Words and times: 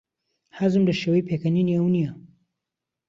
حەزم 0.57 0.81
لە 0.89 0.93
شێوەی 1.01 1.25
پێکەنینی 1.29 1.75
ئەو 1.77 1.87
نییە. 1.95 2.11